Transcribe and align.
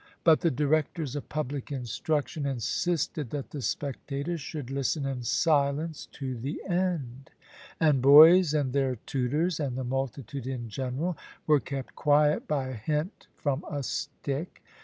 But 0.23 0.39
the 0.41 0.49
directors 0.49 1.15
of 1.15 1.29
public 1.29 1.71
instruction 1.71 2.43
insisted 2.47 3.29
that 3.29 3.51
the 3.51 3.61
spectators 3.61 4.41
should 4.41 4.71
listen 4.71 5.05
in 5.05 5.21
silence 5.21 6.07
to 6.13 6.35
the 6.35 6.59
end; 6.67 7.29
and 7.79 8.01
boys 8.01 8.55
and 8.55 8.73
their 8.73 8.95
tutors, 8.95 9.59
and 9.59 9.77
the 9.77 9.83
multitude 9.83 10.47
in 10.47 10.69
general, 10.69 11.19
were 11.45 11.59
kept 11.59 11.95
quiet 11.95 12.47
by 12.47 12.69
a 12.69 12.73
hint 12.77 13.27
from 13.35 13.63
a 13.69 13.83
stick. 13.83 14.63